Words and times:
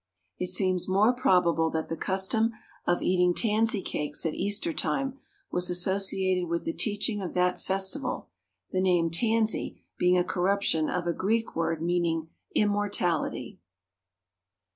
It 0.39 0.47
seems 0.47 0.87
more 0.87 1.13
probable 1.13 1.69
that 1.69 1.87
the 1.87 1.95
custom 1.95 2.53
of 2.87 3.03
eating 3.03 3.35
tansy 3.35 3.83
cakes 3.83 4.25
at 4.25 4.33
Easter 4.33 4.73
time 4.73 5.19
was 5.51 5.69
associated 5.69 6.47
with 6.49 6.63
the 6.65 6.73
teaching 6.73 7.21
of 7.21 7.35
that 7.35 7.61
festival, 7.61 8.27
the 8.71 8.81
name 8.81 9.11
"tansy" 9.11 9.83
being 9.99 10.17
a 10.17 10.23
corruption 10.23 10.89
of 10.89 11.05
a 11.05 11.13
Greek 11.13 11.55
word 11.55 11.83
meaning 11.83 12.29
"immortality." 12.55 13.59